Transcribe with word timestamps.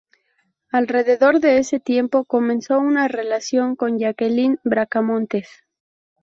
Alrededor 0.71 1.39
de 1.41 1.59
ese 1.59 1.79
tiempo, 1.79 2.25
comenzó 2.25 2.79
una 2.79 3.07
relación 3.07 3.75
con 3.75 3.99
Jacqueline 3.99 4.57
Bracamontes. 4.63 5.47